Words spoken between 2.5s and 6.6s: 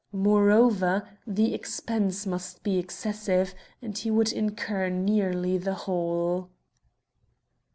be excessive, and he would incur nearly the whole.